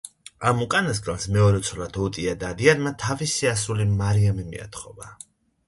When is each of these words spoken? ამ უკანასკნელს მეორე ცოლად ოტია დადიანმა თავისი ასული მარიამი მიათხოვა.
ამ 0.51 0.61
უკანასკნელს 0.65 1.27
მეორე 1.35 1.59
ცოლად 1.67 1.99
ოტია 2.07 2.35
დადიანმა 2.45 2.95
თავისი 3.05 3.53
ასული 3.53 3.89
მარიამი 4.03 4.51
მიათხოვა. 4.51 5.15